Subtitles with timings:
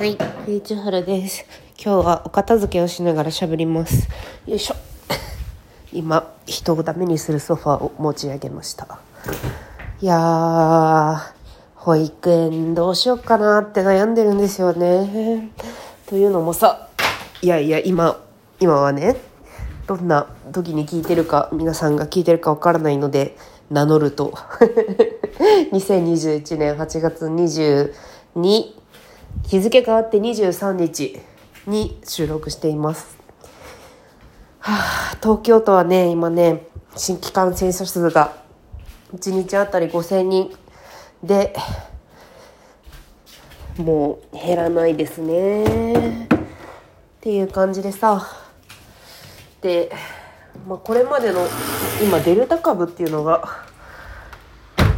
[0.00, 1.44] はい、ピーチハルです。
[1.76, 4.08] 今日はお片付けをしながら喋ります。
[4.46, 4.74] よいしょ。
[5.92, 8.98] 今、人をダメにするソファーを持ち上げました。
[10.00, 11.18] いやー、
[11.74, 15.50] 保育園どうしようかなって悩んでるんですよね。
[16.06, 16.88] というのもさ、
[17.42, 18.24] いやいや、今、
[18.58, 19.16] 今はね、
[19.86, 23.36] どんな時に聞いてるか、皆さんが聞いてるかわからないので、
[23.68, 24.32] 名乗ると。
[25.72, 28.79] 2021年8月22
[29.44, 31.20] 日付変わって23日
[31.66, 33.18] に収録しています。
[34.60, 38.36] はあ、東京都はね、今ね、新規感染者数が
[39.14, 40.56] 1日あたり5000人
[41.22, 41.54] で、
[43.78, 46.24] もう減らないですね。
[46.24, 46.28] っ
[47.20, 48.26] ていう感じでさ、
[49.62, 49.92] で、
[50.66, 51.46] まあ、これまでの
[52.02, 53.64] 今デルタ株っていうのが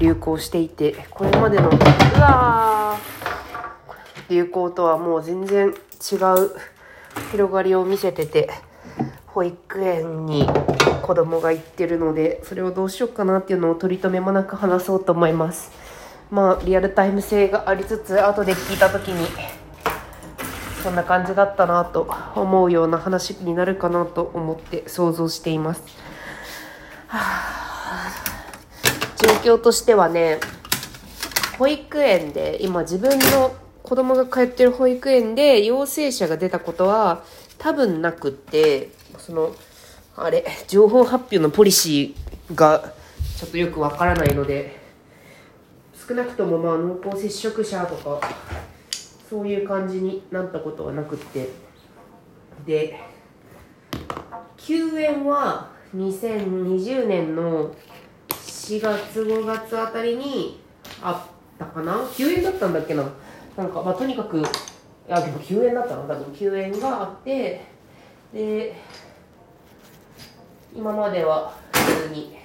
[0.00, 1.72] 流行していて、これまでの、う
[2.20, 3.19] わー
[4.30, 6.50] 流行とはもう全然違う
[7.32, 8.48] 広がりを見せてて
[9.26, 10.48] 保育園に
[11.02, 15.70] 子供が行ってるのでそれをどうしようかなっていうのを取り留めもなく話そうと思います。
[16.30, 19.26] まあリアルタイム性がありつつ後で聞いた時に
[20.82, 25.82] そんな感じだったなと思うような話になるかなと思って想像しています、
[27.08, 28.12] はあ、
[29.42, 30.38] 状況としてはね
[31.58, 33.52] 保育園で今自分の
[33.90, 37.24] 子供が通ってる保育園で陽性者が出たことは
[37.58, 39.52] 多分なくってその
[40.14, 42.92] あれ情報発表のポリシーが
[43.36, 44.78] ちょっとよくわからないので
[46.08, 48.20] 少なくともまあ濃厚接触者とか
[49.28, 51.48] そういう感じになったことはなくって。
[52.64, 52.96] で
[54.56, 57.74] 休園は2020年の
[58.30, 60.62] 4月5月あたりに
[61.02, 62.08] あったかな？
[62.14, 63.10] 休園だったんだっけな？
[63.56, 64.42] なんかまあとにかくい
[65.08, 66.02] やでも休園だったの？
[66.06, 67.60] 多分休園があって
[68.32, 68.76] で
[70.74, 72.38] 今までは普通に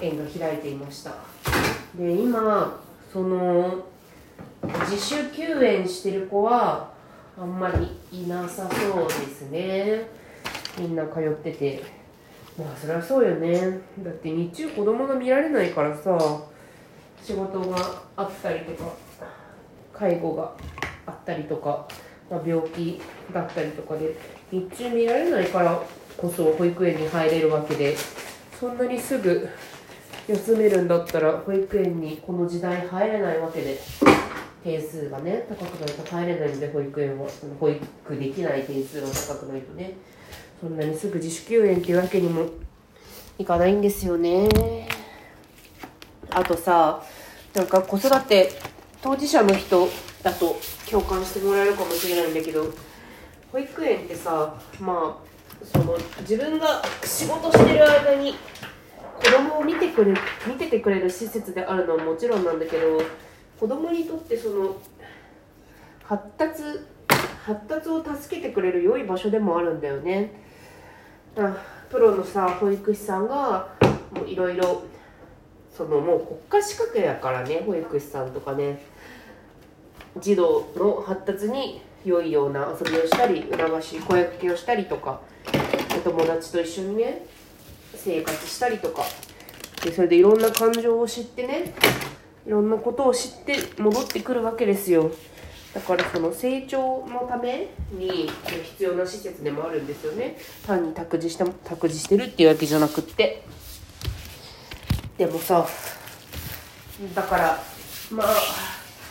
[0.00, 1.14] 園が開いていました。
[1.96, 2.78] で今
[3.12, 3.86] その
[4.62, 6.92] 自主休園してる子は
[7.40, 10.08] あんまりいなさそうですね。
[10.78, 11.82] みんな通ってて。
[12.58, 13.80] まあそりゃそうよね。
[14.00, 16.18] だって日中子供が見られないからさ
[17.22, 17.76] 仕事が
[18.16, 19.07] あったりとか。
[19.98, 20.52] 介護が
[21.06, 21.88] あったりとか、
[22.30, 23.00] まあ、病気
[23.32, 24.14] だったりとかで
[24.50, 25.80] 日中見られないから
[26.16, 27.96] こそ保育園に入れるわけで
[28.58, 29.48] そんなにすぐ
[30.26, 33.78] 休めるんだったら保育園にこの時代入れないわけで
[34.62, 37.26] 点数がね高くないと入れないので保育園は
[37.58, 39.94] 保育できない点数が高くないとね
[40.60, 42.46] そんなにすぐ自主休園っていうわけにも
[43.38, 44.88] いかないんですよね。
[46.30, 47.02] あとさ
[47.54, 48.50] なんか子育て
[49.00, 49.88] 当事者の人
[50.22, 50.56] だと
[50.90, 52.72] 共感してもらえるかもしれないんだけど
[53.52, 55.28] 保育園ってさまあ
[55.64, 58.34] その自分が仕事してる間に
[59.18, 60.14] 子供を見てくれ
[60.46, 63.00] 見ててくれる施設であるのはもちろんなんだけど
[63.58, 64.76] 子供にとってその
[66.04, 66.62] 発達
[67.44, 70.30] 発達を助けてくれる良い場所でもあるんだよね。
[71.88, 73.68] プロのさ保育士さんが
[74.26, 74.82] いろいろ
[75.78, 78.82] そのもう国家資格やからね保育士さんとかね
[80.20, 85.20] 児童の発達に良いような遊びをしたり促し声かけをしたりとか
[85.96, 87.24] お友達と一緒にね
[87.94, 89.04] 生活したりとか
[89.84, 91.72] でそれでいろんな感情を知ってね
[92.44, 95.12] いろんなことを知って戻ってくるわけですよ。
[95.74, 98.28] だからその成長のために
[98.64, 100.38] 必要な施設でもあるんですよね。
[100.66, 103.44] 単に託児して託児してるっていうわけじゃなくって。
[105.18, 105.66] でもさ
[107.14, 107.58] だから
[108.10, 108.28] まあ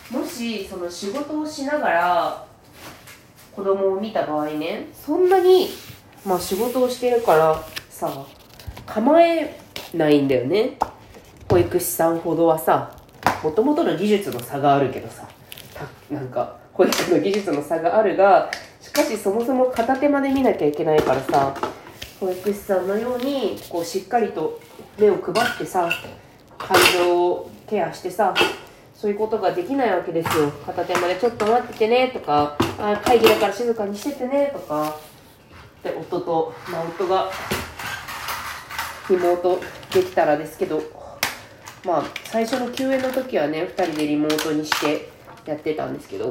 [0.09, 2.45] もしその仕事をしながら
[3.53, 5.69] 子供を見た場合ねそんなに
[6.25, 8.25] まあ仕事をしてるからさ
[8.85, 9.59] 構え
[9.93, 10.77] ないんだよね。
[11.49, 12.91] 保育士さんほどはさ
[13.43, 15.27] もともとの技術の差があるけどさ
[16.09, 18.51] なんか保育の技術の差があるが
[18.81, 21.53] しかしそもそも片手まで見なきゃいけないからさ
[22.19, 24.59] 保育士さんのようにこうしっかりと
[24.97, 25.89] 目を配ってさ
[26.57, 28.33] 感情をケアしてさ
[28.95, 30.49] そういうことができないわけですよ。
[30.65, 34.95] 片手までちょっと待っててねとかあ会議だから静かにしててねとか。
[35.83, 37.29] で夫と、まあ、夫が
[39.09, 39.61] リモート
[39.93, 40.81] できたらですけど
[41.85, 45.09] まあ最初の休園の時はね2人でリモートにして
[45.45, 46.27] やってたんですけど、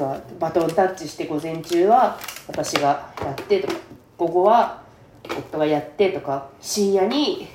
[0.00, 2.18] まあ、バトンタッチして午前中は
[2.48, 3.74] 私がやってとか。
[4.16, 4.82] 午後は
[5.24, 7.48] 夫がやってとか深夜に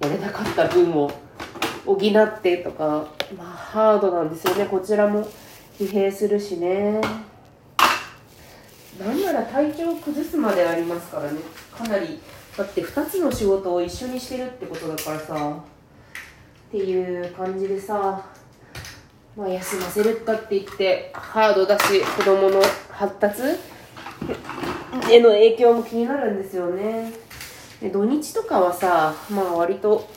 [0.00, 1.10] やれなかった分を
[1.84, 3.06] 補ってとか、
[3.36, 4.66] まあ、ハードなんですよね。
[4.66, 5.26] こちらも
[5.78, 7.00] 疲弊するしね。
[8.98, 11.40] なんなら体調を崩すまでありますからね。
[11.76, 12.20] かなり
[12.56, 15.58] だって2つの仕事を一緒にしてるってことだからさ。
[16.68, 18.24] っていう感じでさ
[19.36, 22.60] まあ休ませるったって言ってハードだし子供の
[22.90, 23.42] 発達
[25.10, 27.12] への影響も気になるんですよね。
[27.80, 30.08] で土日とかはさまあ割と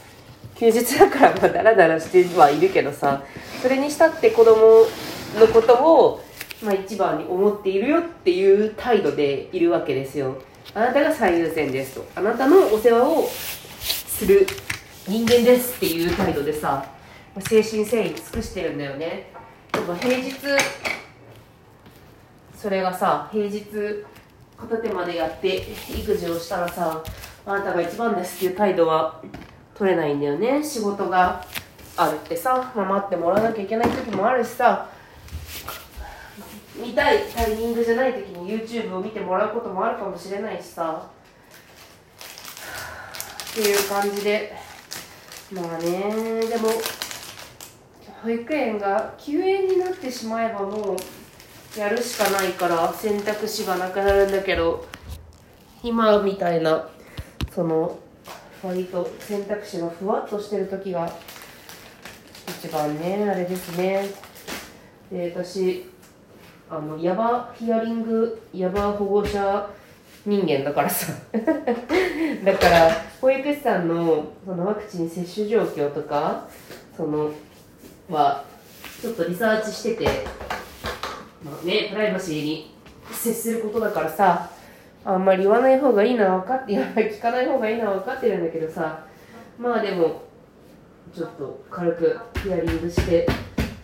[0.55, 3.23] 休日だからまあダラダラしてはいるけどさ
[3.61, 4.85] それにしたって子供
[5.39, 6.23] のことを、
[6.63, 10.41] まあ、一番に思っているよっていう態度でいるわけですよ。
[10.73, 12.05] あなたが最優先ですと。
[12.15, 14.45] あなたのお世話をする
[15.07, 16.85] 人間ですっていう態度でさ
[17.39, 19.31] 精神誠意尽くしてるんだよね。
[19.71, 20.35] でも平日
[22.55, 23.65] それがさ平日
[24.59, 27.03] 片手までやって育児をしたらさ
[27.45, 29.21] あなたが一番ですっていう態度は
[29.75, 30.63] 取れないんだよね。
[30.63, 31.43] 仕事が
[31.95, 34.89] あるってさ、まあ、待ってもらわなきゃいけない時もあるしさ
[36.75, 41.09] 見たいタイミングじゃない時に YouTube を見てもらうこともあるかもしれないしさ。
[43.51, 44.53] っていう感じで。
[45.51, 46.69] まあねでも
[48.21, 50.97] 保育園が休園になってしまえばもう
[51.79, 54.85] やるしかないから選択肢がなくなるんだけど
[55.81, 56.89] 今みたいな
[57.55, 57.97] その
[58.61, 61.09] 割と選択肢がふわっとしてる時が
[62.49, 64.09] 一番ねあれですね。
[65.09, 65.85] で私
[66.69, 69.69] あのヤバヒアリングヤバ保護者
[70.25, 71.13] 人間だからさ。
[71.31, 72.91] だから
[73.21, 76.45] 保育士さんのそのワクチン接種状況とか
[76.97, 77.31] その
[78.09, 78.43] は
[79.01, 80.09] ちょっとリサーチしてて、
[81.63, 82.75] ね、プライバシーに
[83.11, 84.49] 接することだからさ
[85.05, 86.73] あんまり言わない方がいいのは分かって
[87.09, 89.05] 聞かない方がいいのは分かってるんだけどさ
[89.57, 90.21] まあでも
[91.15, 93.27] ちょっと軽くヒアリングして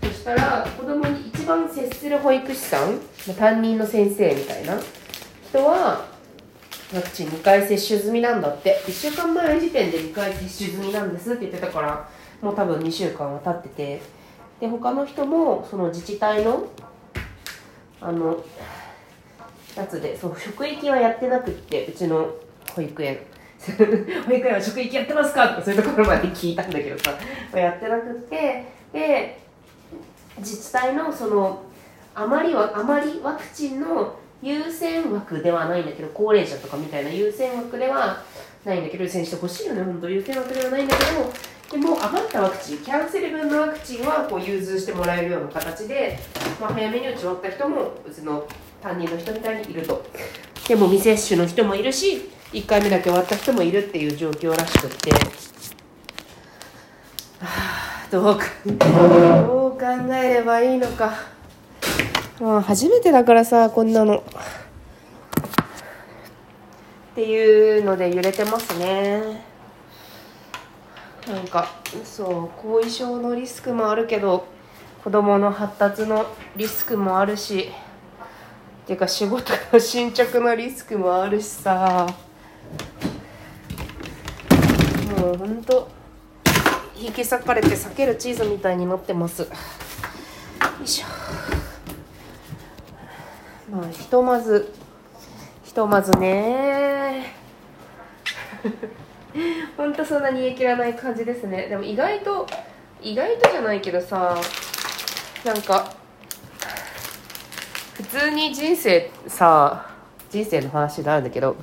[0.03, 2.99] そしたら子供に一番接する保育士さん
[3.37, 4.77] 担任の先生みたいな
[5.49, 6.05] 人は
[6.93, 8.79] ワクチン2回接種済みなんだって。
[8.85, 12.07] 1週間前の時点で2回接種済みなんですって言ってたから
[12.41, 14.01] もう多分2週間は経ってて。
[14.59, 16.67] で他の人もその自治体の
[18.01, 18.43] あの
[19.75, 22.29] やつでそう職域はやってなくってうちの
[22.75, 23.19] 保育園。
[24.27, 25.49] 保育園は職域やってますか？
[25.49, 27.13] とかそういうところまで聞いたんだけどさ。
[27.57, 29.39] やってなくってで
[30.37, 31.61] 自治体のその
[32.13, 38.21] あまりはあまりワクチンの優先枠ではないんだけど高齢者とかみたいな優先枠では
[38.63, 39.81] ないんだけど優先してほしいよね。
[39.83, 41.31] 本当優先枠ではないんだけど
[41.71, 46.17] でも余ったワクチンキャンセル分のワクチンはこう融通してもらえるような形で、
[46.61, 48.47] まあ、早めに打ち終わった人もうちの
[48.81, 50.05] 担任の人みたいにいると。
[50.67, 55.11] でも未接種の人もいるし1回目だけ終わった人もいるっていう状況らしくって。
[55.11, 55.17] は
[57.41, 61.13] あどうかどう考えればいいのか。
[62.39, 64.17] まあ初めてだからさこんなの。
[64.17, 64.21] っ
[67.15, 69.54] ていうので揺れてますね。
[71.27, 71.67] なんか
[72.03, 74.45] そう後遺症のリスクもあるけど
[75.03, 76.25] 子供の発達の
[76.55, 77.71] リスクもあるし
[78.83, 82.07] っていうか仕事の進捗のリスクもあるしさ。
[85.19, 85.89] もうほんと
[86.95, 89.41] 引き裂かれて裂けるチーズみたいになってます。
[89.41, 89.47] よ
[90.83, 91.05] いしょ。
[93.75, 94.71] まあひとまず
[95.63, 97.33] ひとまずね。
[99.77, 101.67] ほんとそんなに言い切らない感じですね。
[101.67, 102.47] でも意外と
[103.01, 104.37] 意外とじゃないけどさ
[105.43, 105.93] なんか
[107.93, 109.85] 普通に人生さ
[110.29, 111.55] 人生の話になるんだけど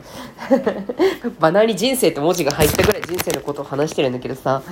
[1.41, 4.63] バナに人生って文字が入ったぐらい人生のことを話してるんだけどさ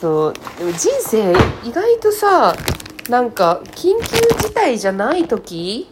[0.00, 1.32] そうでも人生
[1.64, 2.54] 意外とさ
[3.08, 5.88] なんか緊急事態じゃない時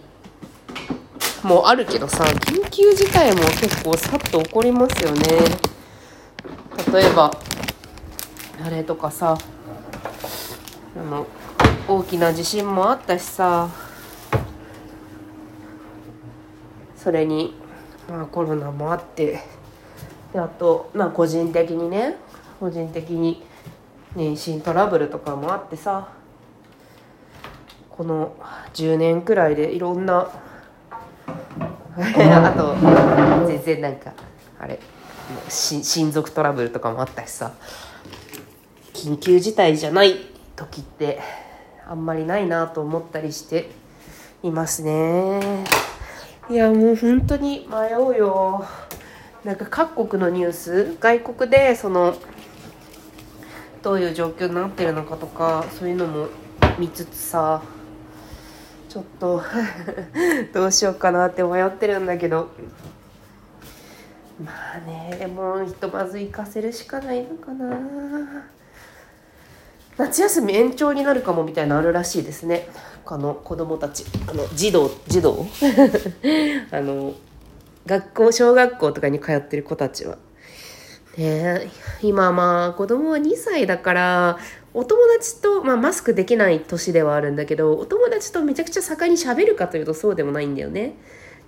[1.42, 5.77] もあるけどさ緊急事態も結構さっと起こりますよね。
[6.92, 7.30] 例えば
[8.64, 9.36] あれとかさ
[10.96, 11.26] あの
[11.88, 13.68] 大きな地震もあったしさ
[16.96, 17.54] それに、
[18.08, 19.40] まあ、コロナもあって
[20.32, 22.16] であと、まあ、個人的にね
[22.60, 23.42] 個人的に
[24.14, 26.08] 妊娠トラブルとかもあってさ
[27.90, 28.36] この
[28.74, 30.28] 10年くらいでいろんな
[31.98, 32.76] あと
[33.46, 34.12] 全然なんか
[34.60, 34.78] あれ。
[35.48, 37.52] 親族トラブルとかもあったしさ。
[38.98, 40.16] 緊急事態じゃない
[40.56, 41.20] 時って
[41.86, 43.70] あんまりないなと思ったりして
[44.42, 45.64] いますね。
[46.50, 48.66] いやもう本当に迷うよ。
[49.44, 52.16] なんか各国のニュース外国でその
[53.82, 56.26] どういう状況になってるのかとかそういうのも
[56.76, 57.62] 見つつさ
[58.88, 59.42] ちょっと
[60.52, 62.48] どうしようかなって迷ってるんだけど。
[64.44, 67.76] まあねでもひとまず行かせるしかないのかな。
[69.96, 72.68] 夏休み延長になるかもみたいなのあるらしいですね。
[73.04, 74.04] あの子供たち。
[74.28, 75.44] あの児童児童？
[76.70, 77.14] あの
[77.86, 80.18] 学校小学校とかに通ってる子たちは。
[81.16, 81.68] ね
[82.00, 84.38] 今まあ子供は2歳だから
[84.72, 90.94] お友達と、まあ、マスクできない年ではあるんだけどお友達とめちゃくちゃ盛んに喋るかというとそうでもないんだよね。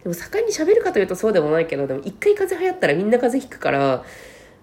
[0.02, 4.04] でも盛んに喋るかというとそうでもないけどでも一回風邪流行ったらみんな風邪ひくから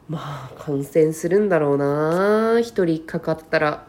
[0.09, 3.87] まあ感染するんだろうな一人かかったら。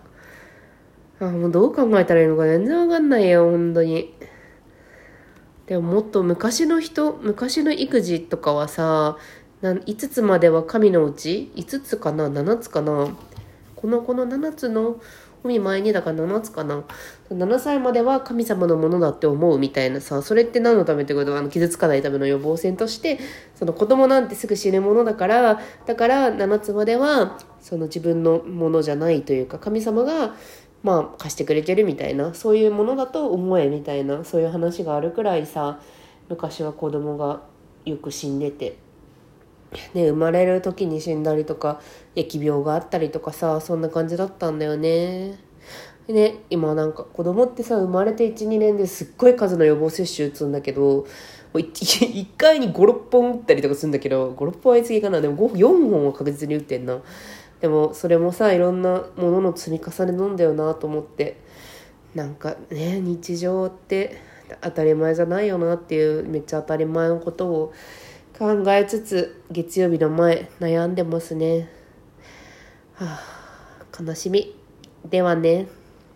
[1.21, 4.15] あもうどう考えたらいいのか全然わかんないよ本当に。
[5.67, 9.19] でももっと昔の人昔の育児とかはさ
[9.63, 13.09] 5つまでは神のうち5つかな7つかな。
[13.75, 15.01] このこの7つの
[15.45, 16.83] 海前にだから7つかな
[17.31, 21.33] 7歳までは神様のものだって思うみたいなさそれって何のためってこと？
[21.33, 23.19] はあの傷つかないための予防線として
[23.55, 30.35] その子供なんてすぐ死ぬものだからだから7つまではその自分のものじゃないというか神様が
[30.83, 35.81] まあ貸してくれてるみたいなそういうものだと思えみたいなそういう話があるくらいさ
[36.29, 37.43] 昔は子供が
[37.85, 38.88] よく死んでて。
[39.95, 41.81] ね、生まれる時に死んだりとか
[42.17, 45.39] 疫病があったりとかさそんな感じだったんだよね。
[46.09, 51.07] ね今なんか子供ってさ生まれて12年ですっごい数の予防接種打つんだけど
[51.53, 57.01] 1, 回に56本打ったりとかするんだけど56本はい過ぎかなでも4本は確実に打ってんな。
[57.61, 61.37] でもそれもさいろんなものの積み重ねなんだよなと思って
[62.15, 64.21] なんかね日常って
[64.61, 67.73] 当たり前じゃないよなっていうめっちゃ当たり前のことを
[68.39, 71.69] 考えつつ月曜日の前悩んでますね。
[72.95, 74.55] はあ悲しみ。
[75.05, 75.67] ではね。